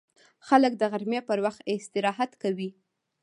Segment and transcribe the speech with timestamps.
[0.47, 2.69] خلک د غرمې پر وخت استراحت کوي